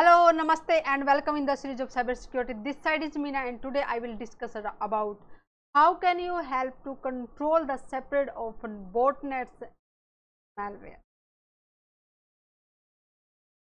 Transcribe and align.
Hello, 0.00 0.32
Namaste 0.32 0.80
and 0.86 1.04
welcome 1.04 1.36
in 1.36 1.44
the 1.44 1.54
series 1.54 1.78
of 1.78 1.90
cybersecurity. 1.90 2.64
This 2.64 2.76
side 2.82 3.02
is 3.02 3.16
Meena 3.18 3.46
and 3.46 3.60
today 3.60 3.82
I 3.86 3.98
will 3.98 4.16
discuss 4.16 4.56
about 4.80 5.18
how 5.74 5.92
can 5.92 6.18
you 6.18 6.38
help 6.38 6.72
to 6.84 6.94
control 7.02 7.66
the 7.66 7.76
spread 7.76 8.30
of 8.30 8.54
botnets 8.94 9.50
malware. 10.58 10.96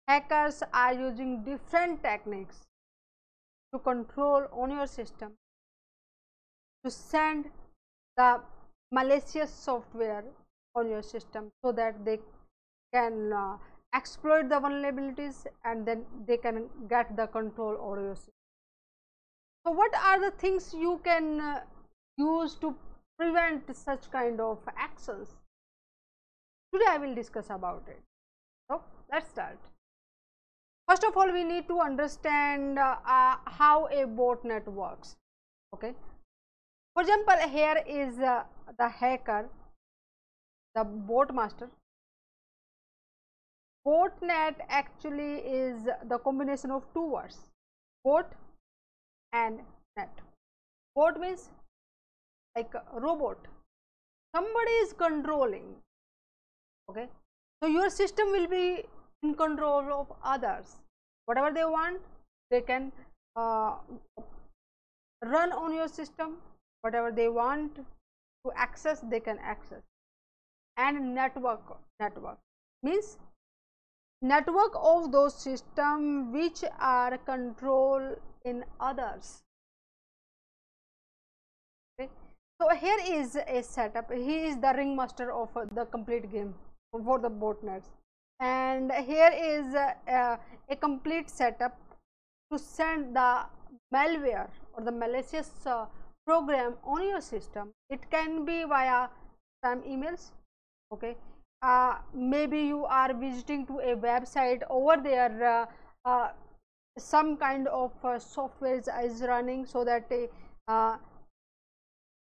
Hackers 0.10 0.62
are 0.74 0.94
using 0.94 1.42
different 1.46 2.04
techniques 2.04 2.66
to 3.74 3.80
control 3.80 4.44
on 4.52 4.72
your 4.72 4.88
system 4.88 5.32
to 6.84 6.92
send 6.92 7.46
the 8.18 8.42
malicious 8.92 9.52
software 9.52 10.26
on 10.76 10.90
your 10.90 11.02
system 11.02 11.50
so 11.64 11.72
that 11.72 12.04
they 12.04 12.20
can 12.94 13.32
uh, 13.32 13.56
exploit 13.96 14.50
the 14.50 14.56
vulnerabilities 14.56 15.46
and 15.64 15.86
then 15.86 16.06
they 16.28 16.38
can 16.38 16.70
get 16.90 17.16
the 17.16 17.28
control 17.28 17.78
over 17.80 18.02
your 18.02 18.16
system. 18.16 18.34
So, 19.66 19.72
what 19.72 19.94
are 19.96 20.20
the 20.20 20.32
things 20.32 20.74
you 20.74 21.00
can 21.04 21.40
uh, 21.40 21.62
use 22.18 22.56
to 22.56 22.76
prevent 23.18 23.76
such 23.76 24.12
kind 24.12 24.40
of 24.40 24.60
actions? 24.78 25.30
Today 26.74 26.86
I 26.90 26.98
will 26.98 27.16
discuss 27.16 27.50
about 27.50 27.84
it. 27.88 28.02
So, 28.70 28.82
let 29.12 29.24
us 29.24 29.30
start. 29.30 29.58
First 30.88 31.04
of 31.04 31.18
all, 31.18 31.32
we 31.32 31.44
need 31.44 31.68
to 31.68 31.80
understand 31.80 32.78
uh, 32.78 32.98
uh, 33.08 33.38
how 33.46 33.88
a 33.88 34.06
botnet 34.06 34.68
works. 34.68 35.16
Okay. 35.74 35.94
For 36.94 37.02
example, 37.02 37.50
here 37.50 37.84
is 37.88 38.20
uh, 38.20 38.44
the 38.78 38.88
hacker, 38.88 39.50
the 40.76 40.84
bot 40.84 41.34
master. 41.34 41.70
Botnet 43.88 44.56
actually 44.70 45.36
is 45.58 45.88
the 46.10 46.18
combination 46.20 46.72
of 46.72 46.84
two 46.94 47.06
words, 47.06 47.38
bot 48.04 48.32
and 49.32 49.60
net. 49.96 50.10
Bot 50.96 51.20
means 51.20 51.50
like 52.56 52.74
a 52.74 53.00
robot. 53.00 53.38
Somebody 54.36 54.72
is 54.86 54.94
controlling. 54.94 55.76
Okay. 56.90 57.08
So 57.62 57.70
your 57.70 57.90
system 57.90 58.32
will 58.32 58.48
be 58.48 58.84
in 59.24 59.36
control 59.36 59.94
of 59.94 60.12
others. 60.24 60.78
Whatever 61.26 61.52
they 61.54 61.66
want, 61.66 62.02
they 62.50 62.62
can 62.62 62.92
uh, 63.36 63.76
run 65.24 65.52
on 65.52 65.74
your 65.74 65.88
system 65.88 66.38
whatever 66.82 67.12
they 67.12 67.28
want 67.28 67.78
to 67.78 68.52
access 68.56 69.00
they 69.14 69.20
can 69.20 69.40
access 69.40 69.82
and 70.78 71.16
network 71.16 71.62
network 72.00 72.38
means 72.84 73.18
network 74.26 74.76
of 74.82 75.12
those 75.12 75.36
system 75.36 76.32
which 76.32 76.64
are 76.80 77.18
control 77.18 78.16
in 78.44 78.64
others. 78.80 79.44
Okay. 82.00 82.10
So 82.60 82.70
here 82.76 82.98
is 83.08 83.36
a 83.36 83.62
setup. 83.62 84.12
He 84.12 84.38
is 84.48 84.58
the 84.58 84.74
ringmaster 84.76 85.32
of 85.32 85.50
the 85.74 85.86
complete 85.86 86.32
game 86.32 86.56
for 86.92 87.20
the 87.20 87.30
botnets. 87.30 87.90
And 88.40 88.92
here 88.92 89.32
is 89.34 89.76
uh, 89.76 90.38
a 90.70 90.76
complete 90.76 91.30
setup 91.30 91.78
to 92.52 92.60
send 92.60 93.16
the 93.16 93.46
malware 93.94 94.50
or 94.74 94.84
the 94.84 94.92
malicious 94.92 95.52
uh, 95.66 95.86
program 96.26 96.74
on 96.84 97.08
your 97.08 97.22
system. 97.22 97.70
It 97.90 98.10
can 98.10 98.44
be 98.46 98.64
via 98.64 99.08
spam 99.64 99.88
emails. 99.88 100.32
Okay 100.92 101.16
uh, 101.62 101.96
maybe 102.14 102.60
you 102.60 102.86
are 102.86 103.14
visiting 103.14 103.66
to 103.66 103.80
a 103.80 103.96
website 103.96 104.62
over 104.70 104.98
there 105.02 105.44
uh, 105.44 105.66
uh, 106.06 106.30
some 106.98 107.36
kind 107.38 107.68
of 107.68 107.92
uh, 108.04 108.20
software 108.20 108.82
is 109.04 109.22
running 109.22 109.66
so 109.66 109.84
that 109.84 110.12
uh, 110.68 110.98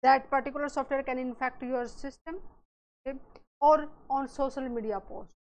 that 0.03 0.29
particular 0.31 0.69
software 0.69 1.03
can 1.03 1.19
infect 1.19 1.63
your 1.63 1.87
system 1.87 2.41
okay, 3.07 3.19
or 3.61 3.89
on 4.11 4.29
social 4.29 4.69
media 4.69 5.01
posts. 5.01 5.35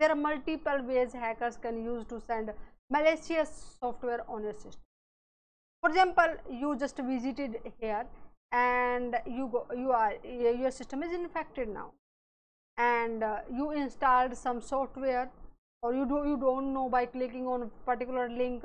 There 0.00 0.10
are 0.10 0.16
multiple 0.16 0.82
ways 0.82 1.12
hackers 1.12 1.56
can 1.56 1.82
use 1.82 2.04
to 2.06 2.20
send 2.20 2.52
malicious 2.90 3.76
software 3.80 4.24
on 4.28 4.42
your 4.42 4.52
system. 4.52 4.82
For 5.80 5.90
example 5.90 6.34
you 6.50 6.76
just 6.76 6.96
visited 6.96 7.60
here 7.80 8.06
and 8.52 9.16
you 9.26 9.48
go 9.52 9.66
you 9.76 9.92
are 9.92 10.14
your 10.24 10.70
system 10.70 11.02
is 11.02 11.12
infected 11.12 11.68
now 11.68 11.92
and 12.76 13.22
uh, 13.22 13.38
you 13.52 13.70
installed 13.70 14.36
some 14.36 14.60
software 14.60 15.30
or 15.82 15.94
you 15.94 16.06
do 16.06 16.22
you 16.26 16.36
don't 16.36 16.72
know 16.72 16.88
by 16.88 17.04
clicking 17.06 17.46
on 17.46 17.62
a 17.62 17.66
particular 17.84 18.28
link 18.28 18.64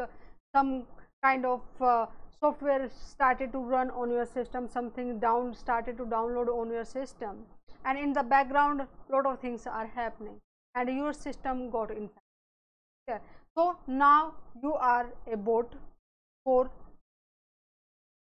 some 0.55 0.83
kind 1.23 1.45
of 1.45 1.61
uh, 1.81 2.05
software 2.39 2.89
started 2.89 3.51
to 3.51 3.59
run 3.59 3.89
on 3.91 4.09
your 4.09 4.25
system 4.25 4.67
something 4.67 5.19
down 5.19 5.53
started 5.53 5.97
to 5.97 6.05
download 6.05 6.47
on 6.47 6.71
your 6.71 6.85
system. 6.85 7.45
And 7.85 7.97
in 7.97 8.13
the 8.13 8.23
background 8.23 8.81
lot 9.09 9.25
of 9.25 9.39
things 9.39 9.67
are 9.67 9.87
happening 9.87 10.39
and 10.75 10.89
your 10.89 11.13
system 11.13 11.69
got 11.69 11.91
infected 11.91 13.21
so 13.55 13.77
now 13.87 14.33
you 14.63 14.73
are 14.73 15.09
a 15.31 15.37
bot 15.37 15.73
for 16.43 16.69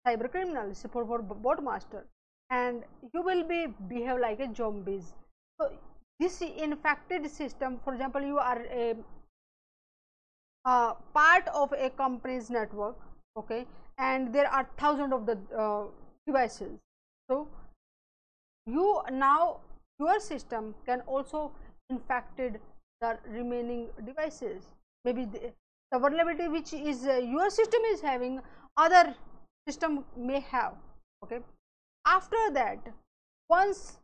cyber 0.05 0.29
criminals 0.29 0.85
for, 0.91 1.05
for 1.05 1.21
bot 1.21 1.63
master 1.63 2.05
and 2.49 2.83
you 3.13 3.21
will 3.21 3.43
be 3.43 3.67
behave 3.87 4.19
like 4.19 4.39
a 4.39 4.53
zombies 4.55 5.13
so 5.61 5.71
this 6.19 6.41
infected 6.41 7.29
system 7.29 7.79
for 7.83 7.93
example 7.93 8.21
you 8.21 8.37
are 8.37 8.61
a 8.71 8.95
uh, 10.65 10.93
part 11.13 11.47
of 11.47 11.73
a 11.73 11.89
company's 11.89 12.49
network 12.49 12.97
okay 13.37 13.65
and 13.97 14.33
there 14.33 14.47
are 14.47 14.67
thousands 14.77 15.13
of 15.13 15.25
the 15.25 15.37
uh, 15.57 15.83
devices. 16.25 16.79
So 17.29 17.47
you 18.65 19.01
now 19.11 19.59
your 19.99 20.19
system 20.19 20.73
can 20.85 21.01
also 21.01 21.51
infected 21.89 22.59
the 23.01 23.17
remaining 23.27 23.89
devices. 24.05 24.63
Maybe 25.05 25.25
the, 25.25 25.51
the 25.91 25.99
vulnerability 25.99 26.47
which 26.47 26.73
is 26.73 27.05
uh, 27.05 27.17
your 27.17 27.49
system 27.49 27.81
is 27.93 28.01
having 28.01 28.41
other 28.77 29.15
system 29.67 30.03
may 30.17 30.39
have 30.39 30.73
okay. 31.23 31.39
After 32.05 32.51
that 32.53 32.79
once 33.49 33.99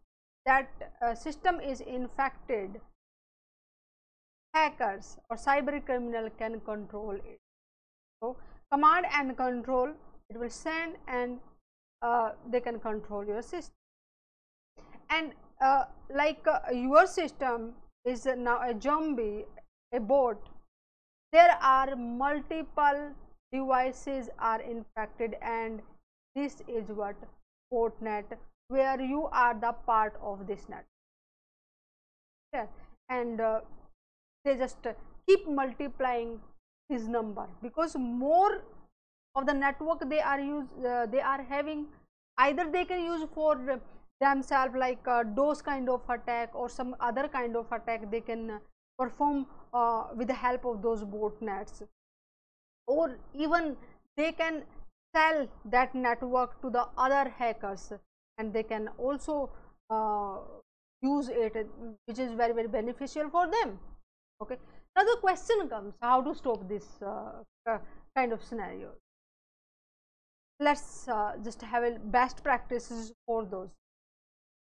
that 0.48 0.70
uh, 1.02 1.14
system 1.14 1.60
is 1.60 1.82
infected 1.82 2.80
hackers 4.54 5.18
or 5.30 5.38
cyber 5.38 5.86
criminal 5.86 6.30
can 6.40 6.60
control 6.62 7.12
it. 7.12 7.40
So 8.22 8.36
command 8.72 9.06
and 9.14 9.38
control 9.38 9.90
it 10.30 10.40
will 10.40 10.50
send 10.50 10.96
and 11.08 11.40
uh, 12.02 12.32
they 12.50 12.62
can 12.62 12.80
control 12.80 13.26
your 13.26 13.42
system. 13.42 13.76
And 15.10 15.34
uh, 15.62 15.86
like 16.14 16.46
uh, 16.48 16.72
your 16.72 17.08
system 17.08 17.74
is 18.06 18.26
now 18.26 18.60
a 18.62 18.74
zombie 18.82 19.46
a 19.94 20.00
bot 20.00 20.38
there 21.32 21.58
are 21.62 21.96
multiple 21.96 23.00
devices 23.52 24.30
are 24.40 24.62
infected 24.62 25.36
and 25.42 25.82
this 26.36 26.62
is 26.68 26.88
what 26.88 27.16
botnet 27.74 28.38
where 28.70 29.00
you 29.02 29.28
are 29.32 29.54
the 29.54 29.74
part 29.86 30.16
of 30.22 30.48
this 30.48 30.68
net. 30.70 30.86
Yeah. 32.54 32.68
and 33.10 33.42
uh, 33.42 33.62
they 34.44 34.56
just 34.56 34.88
keep 35.28 35.48
multiplying 35.48 36.40
this 36.90 37.04
number. 37.04 37.46
Because 37.62 37.96
more 37.96 38.64
of 39.36 39.46
the 39.46 39.54
network 39.54 40.10
they 40.10 40.20
are 40.20 40.40
use 40.40 40.66
uh, 40.86 41.06
they 41.06 41.22
are 41.22 41.44
having 41.44 41.86
either 42.38 42.70
they 42.72 42.86
can 42.86 43.04
use 43.04 43.28
for 43.34 43.80
themselves 44.20 44.76
like 44.76 45.08
uh, 45.08 45.24
DOS 45.24 45.62
kind 45.62 45.90
of 45.90 46.02
attack 46.10 46.56
or 46.56 46.70
some 46.70 46.96
other 47.00 47.28
kind 47.28 47.56
of 47.56 47.72
attack 47.72 48.10
they 48.12 48.22
can 48.22 48.60
perform 48.98 49.46
uh, 49.74 50.06
with 50.16 50.28
the 50.28 50.34
help 50.34 50.66
of 50.66 50.82
those 50.82 51.04
botnets 51.04 51.84
or 52.88 53.18
even 53.36 53.76
they 54.16 54.32
can 54.32 54.64
sell 55.16 55.48
that 55.66 55.94
network 55.94 56.60
to 56.62 56.70
the 56.70 56.88
other 56.98 57.30
hackers 57.38 57.92
and 58.38 58.54
they 58.54 58.64
can 58.64 58.90
also 58.98 59.50
uh, 59.90 60.38
use 61.02 61.30
it 61.30 61.68
which 62.06 62.20
is 62.20 62.32
very 62.34 62.54
very 62.54 62.68
beneficial 62.68 63.30
for 63.30 63.48
them. 63.48 63.80
Okay. 64.42 64.58
Now 64.96 65.04
the 65.04 65.18
question 65.22 65.68
comes 65.70 65.94
how 66.02 66.22
to 66.22 66.34
stop 66.36 66.68
this 66.68 66.86
uh, 67.06 67.78
kind 68.16 68.34
of 68.34 68.44
scenario? 68.44 68.90
Let's 70.60 71.08
uh, 71.08 71.34
just 71.44 71.62
have 71.62 71.84
a 71.84 72.00
best 72.00 72.44
practices 72.44 73.14
for 73.26 73.46
those. 73.46 73.70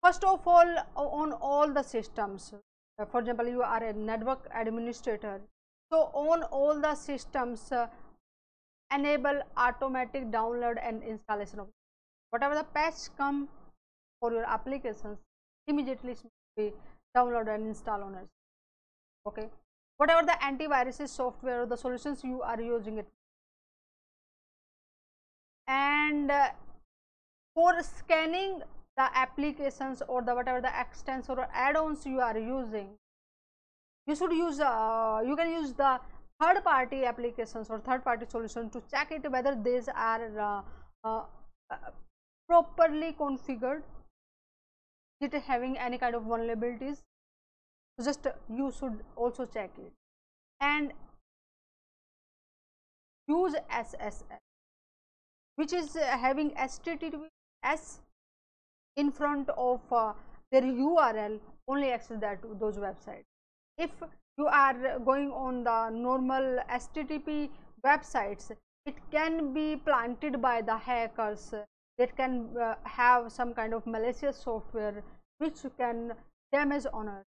First 0.04 0.24
of 0.24 0.48
all 0.48 0.76
on 0.96 1.34
all 1.34 1.74
the 1.74 1.84
systems 1.84 2.54
uh, 3.00 3.06
for 3.06 3.20
example 3.22 3.48
you 3.48 3.62
are 3.62 3.84
a 3.84 3.94
network 3.94 4.48
administrator. 4.54 5.42
So 5.92 6.10
on 6.14 6.44
all 6.44 6.80
the 6.80 6.96
systems 6.96 7.72
uh, 7.72 7.88
enable 8.94 9.42
automatic 9.56 10.32
download 10.32 10.78
and 10.82 11.04
installation 11.04 11.60
of 11.60 11.68
whatever 12.30 12.56
the 12.56 12.64
patch 12.64 13.10
come 13.18 13.48
for 14.20 14.32
your 14.32 14.44
applications 14.44 15.18
immediately 15.68 16.16
be 16.56 16.72
downloaded 17.16 17.56
and 17.56 17.68
installed 17.68 18.04
on 18.04 18.16
it. 18.16 18.28
Okay? 19.28 19.50
Whatever 19.98 20.26
the 20.26 20.38
antivirus 20.44 21.08
software 21.10 21.64
or 21.64 21.66
the 21.66 21.76
solutions 21.76 22.24
you 22.24 22.42
are 22.42 22.62
using 22.62 22.98
it. 23.00 23.08
And 25.68 26.32
uh, 26.32 26.50
for 27.54 27.74
scanning 27.82 28.62
the 28.98 29.18
applications 29.18 30.02
or 30.08 30.22
the 30.22 30.34
whatever 30.34 30.62
the 30.62 30.72
extensor 30.80 31.34
or 31.34 31.48
add-ons 31.54 32.06
you 32.06 32.20
are 32.20 32.38
using 32.38 32.88
you 34.08 34.16
should 34.16 34.32
use 34.32 34.60
uh, 34.60 35.22
you 35.26 35.36
can 35.36 35.52
use 35.52 35.74
the 35.74 36.00
third 36.42 36.64
party 36.64 37.04
applications 37.06 37.70
or 37.70 37.80
third 37.80 38.04
party 38.04 38.26
solution 38.28 38.70
to 38.70 38.82
check 38.92 39.12
it 39.12 39.30
whether 39.32 39.56
these 39.70 39.90
are 39.90 40.40
uh, 40.40 40.62
uh, 41.04 41.24
uh 41.72 41.78
properly 42.50 43.14
configured 43.20 43.82
it 45.22 45.34
having 45.34 45.78
any 45.78 45.98
kind 45.98 46.16
of 46.16 46.24
vulnerabilities 46.24 47.04
just 48.04 48.28
you 48.50 48.72
should 48.80 49.04
also 49.16 49.46
check 49.46 49.72
it 49.78 49.92
and 50.62 50.94
use 53.28 53.56
SSL 53.72 54.40
which 55.56 55.74
is 55.74 55.96
uh, 55.96 56.18
having 56.18 56.52
HTTPS 56.52 58.00
in 58.96 59.12
front 59.12 59.50
of 59.58 59.82
uh, 59.92 60.14
their 60.52 60.62
URL 60.62 61.40
only 61.68 61.92
access 61.92 62.20
that 62.22 62.42
to 62.42 62.56
those 62.60 62.78
websites. 62.78 63.26
If 63.78 63.90
you 64.38 64.46
are 64.48 65.00
going 65.00 65.32
on 65.32 65.64
the 65.64 65.90
normal 65.90 66.60
HTTP 66.70 67.50
websites, 67.84 68.52
it 68.86 68.96
can 69.12 69.54
be 69.54 69.76
planted 69.76 70.42
by 70.42 70.62
the 70.62 70.78
hackers 70.78 71.54
that 71.98 72.16
can 72.16 72.48
uh, 72.62 72.76
have 72.84 73.32
some 73.32 73.54
kind 73.54 73.74
of 73.74 73.86
malicious 73.86 74.38
software 74.38 75.04
which 75.40 75.60
can 75.78 76.14
damage 76.52 76.86
honor 76.94 77.26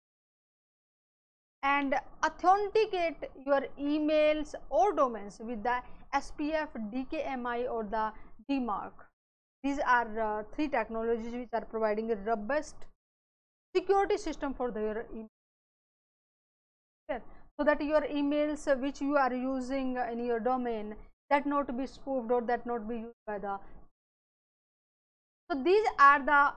and 1.63 1.95
authenticate 2.23 3.29
your 3.45 3.62
emails 3.79 4.53
or 4.69 4.94
domains 4.94 5.39
with 5.39 5.63
the 5.63 5.77
SPF, 6.13 6.69
DKIM 6.94 7.69
or 7.69 7.83
the 7.83 8.12
DMARC. 8.50 8.91
These 9.63 9.79
are 9.79 10.19
uh, 10.19 10.44
three 10.53 10.68
technologies 10.68 11.33
which 11.33 11.50
are 11.53 11.65
providing 11.65 12.11
a 12.11 12.15
robust 12.15 12.75
security 13.75 14.18
system 14.18 14.53
for 14.53 14.69
your 14.69 15.06
email. 15.11 15.29
So 17.57 17.63
that 17.63 17.81
your 17.81 18.01
emails 18.01 18.65
which 18.79 19.01
you 19.01 19.15
are 19.18 19.33
using 19.33 19.97
in 20.11 20.23
your 20.23 20.39
domain 20.39 20.95
that 21.29 21.45
not 21.45 21.75
be 21.77 21.88
spoofed 21.88 22.31
or 22.31 22.41
that 22.41 22.65
not 22.65 22.88
be 22.88 22.97
used 22.97 23.25
by 23.25 23.39
the. 23.39 23.57
So 25.50 25.62
these 25.63 25.86
are 26.00 26.24
the 26.24 26.53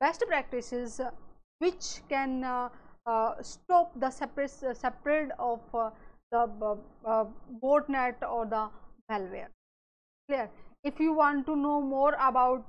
best 0.00 0.24
practices 0.26 0.98
uh, 0.98 1.10
which 1.58 2.00
can 2.08 2.42
uh, 2.42 2.68
uh, 3.06 3.34
stop 3.40 3.92
the 4.00 4.10
separate, 4.10 4.52
uh, 4.64 4.74
separate 4.74 5.30
of 5.38 5.60
uh, 5.72 5.90
the 6.32 6.78
botnet 7.62 8.16
or 8.28 8.46
the 8.46 8.68
malware. 9.10 9.48
Clear? 10.28 10.50
If 10.82 10.98
you 10.98 11.12
want 11.12 11.46
to 11.46 11.54
know 11.54 11.80
more 11.80 12.16
about 12.20 12.64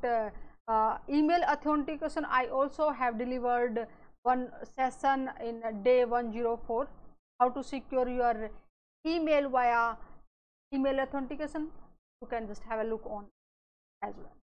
email 1.09 1.41
authentication 1.49 2.25
i 2.25 2.45
also 2.47 2.89
have 2.89 3.17
delivered 3.17 3.87
one 4.23 4.49
session 4.75 5.29
in 5.43 5.61
day 5.83 6.03
104 6.03 6.87
how 7.39 7.49
to 7.49 7.63
secure 7.63 8.07
your 8.09 8.49
email 9.05 9.49
via 9.49 9.95
email 10.73 10.99
authentication? 10.99 11.67
You 12.21 12.27
can 12.27 12.47
just 12.47 12.63
have 12.63 12.79
a 12.79 12.83
look 12.83 13.05
on 13.05 13.25
as 14.03 14.13
well 14.17 14.37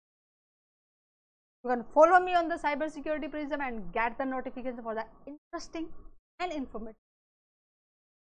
you 1.64 1.70
can 1.70 1.84
follow 1.94 2.18
me 2.20 2.34
on 2.34 2.48
the 2.48 2.56
cybersecurity 2.56 3.30
prism 3.30 3.60
and 3.60 3.92
get 3.92 4.16
the 4.18 4.24
notification 4.24 4.82
for 4.82 4.94
the 4.94 5.04
interesting 5.26 5.88
and 6.40 6.52
informative. 6.52 6.96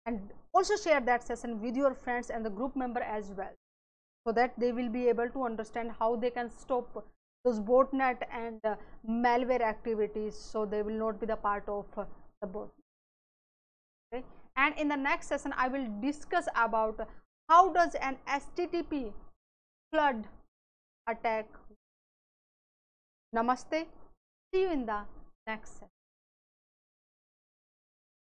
And 0.06 0.32
also 0.54 0.76
share 0.78 1.02
that 1.02 1.24
session 1.24 1.62
with 1.62 1.76
your 1.76 1.96
friends 1.96 2.30
and 2.30 2.46
the 2.46 2.50
group 2.50 2.76
member 2.76 3.02
as 3.02 3.32
well 3.36 3.54
so 4.26 4.32
that 4.34 4.54
they 4.60 4.72
will 4.72 4.90
be 4.90 5.08
able 5.08 5.30
to 5.30 5.44
understand 5.44 5.92
how 6.00 6.16
they 6.16 6.30
can 6.30 6.50
stop 6.50 7.06
those 7.44 7.60
botnet 7.60 8.22
and 8.32 8.60
uh, 8.64 8.76
malware 9.08 9.62
activities 9.62 10.36
so 10.36 10.66
they 10.66 10.82
will 10.82 11.00
not 11.00 11.20
be 11.20 11.26
the 11.26 11.36
part 11.36 11.68
of 11.68 11.86
uh, 11.98 12.06
the 12.42 12.48
bot 12.48 12.70
okay? 14.12 14.24
And 14.58 14.78
in 14.80 14.88
the 14.88 14.96
next 14.96 15.28
session 15.28 15.54
i 15.58 15.68
will 15.68 15.86
discuss 16.02 16.48
about 16.56 17.08
how 17.50 17.72
does 17.72 17.96
an 17.96 18.18
http 18.28 19.14
flood 19.92 20.24
attack 21.08 21.48
Namaste. 23.36 23.86
See 24.54 24.62
you 24.62 24.72
in 24.72 24.86
the 24.86 25.02
next 25.46 25.74
session. 25.74 25.95